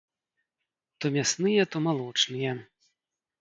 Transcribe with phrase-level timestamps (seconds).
[0.99, 2.57] То мясныя, то малочныя.